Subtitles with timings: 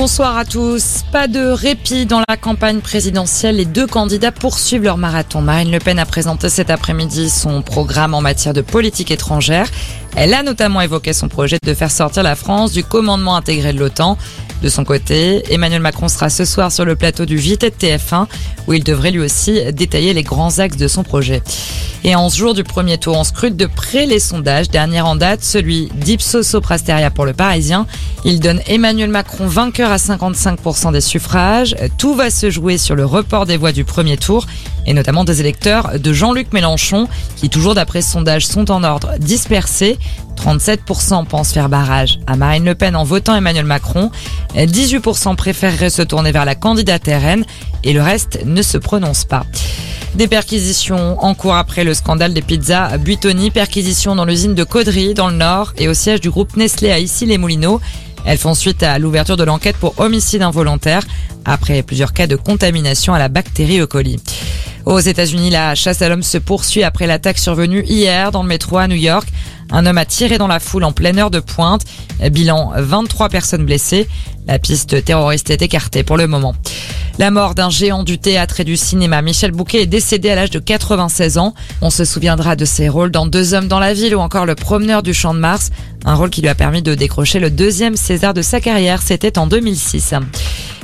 [0.00, 1.02] Bonsoir à tous.
[1.10, 3.56] Pas de répit dans la campagne présidentielle.
[3.56, 5.42] Les deux candidats poursuivent leur marathon.
[5.42, 9.68] Marine Le Pen a présenté cet après-midi son programme en matière de politique étrangère.
[10.14, 13.80] Elle a notamment évoqué son projet de faire sortir la France du commandement intégré de
[13.80, 14.16] l'OTAN.
[14.62, 18.26] De son côté, Emmanuel Macron sera ce soir sur le plateau du JT de TF1
[18.68, 21.42] où il devrait lui aussi détailler les grands axes de son projet.
[22.04, 24.68] Et en ce jour du premier tour, on scrute de près les sondages.
[24.68, 27.86] Dernier en date, celui d'Ipsos Prasteria pour le Parisien.
[28.24, 31.76] Il donne Emmanuel Macron vainqueur à 55% des suffrages.
[31.98, 34.46] Tout va se jouer sur le report des voix du premier tour
[34.86, 39.98] et notamment des électeurs de Jean-Luc Mélenchon qui toujours d'après sondage sont en ordre dispersé.
[40.36, 44.10] 37% pensent faire barrage à Marine Le Pen en votant Emmanuel Macron.
[44.54, 47.44] 18% préféreraient se tourner vers la candidate RN
[47.84, 49.44] et le reste ne se prononce pas.
[50.14, 54.64] Des perquisitions en cours après le scandale des pizzas à Buitoni, perquisitions dans l'usine de
[54.64, 57.80] Caudry dans le Nord et au siège du groupe Nestlé à Issy-les-Moulineaux.
[58.28, 61.02] Elles font suite à l'ouverture de l'enquête pour homicide involontaire
[61.46, 63.86] après plusieurs cas de contamination à la bactérie E.
[63.86, 64.20] coli.
[64.84, 68.76] Aux États-Unis, la chasse à l'homme se poursuit après l'attaque survenue hier dans le métro
[68.76, 69.26] à New York.
[69.70, 71.86] Un homme a tiré dans la foule en pleine heure de pointe.
[72.30, 74.06] Bilan 23 personnes blessées.
[74.46, 76.54] La piste terroriste est écartée pour le moment.
[77.18, 80.50] La mort d'un géant du théâtre et du cinéma, Michel Bouquet, est décédé à l'âge
[80.50, 81.52] de 96 ans.
[81.82, 84.54] On se souviendra de ses rôles dans Deux hommes dans la ville ou encore Le
[84.54, 85.70] promeneur du champ de Mars,
[86.04, 89.36] un rôle qui lui a permis de décrocher le deuxième César de sa carrière, c'était
[89.36, 90.14] en 2006.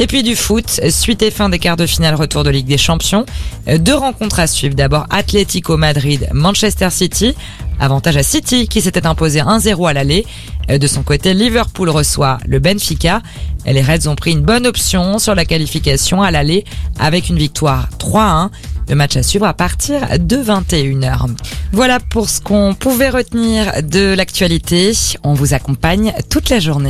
[0.00, 2.78] Et puis du foot, suite et fin des quarts de finale retour de Ligue des
[2.78, 3.26] Champions.
[3.66, 4.76] Deux rencontres à suivre.
[4.76, 7.34] D'abord Atlético Madrid, Manchester City.
[7.80, 10.24] Avantage à City qui s'était imposé 1-0 à l'aller.
[10.68, 13.22] De son côté, Liverpool reçoit le Benfica.
[13.66, 16.64] Les Reds ont pris une bonne option sur la qualification à l'aller
[17.00, 18.50] avec une victoire 3-1.
[18.88, 21.26] Le match à suivre à partir de 21h.
[21.72, 24.92] Voilà pour ce qu'on pouvait retenir de l'actualité.
[25.24, 26.86] On vous accompagne toute la journée.